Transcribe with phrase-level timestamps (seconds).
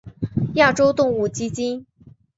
[0.55, 1.85] 亚洲动物基金。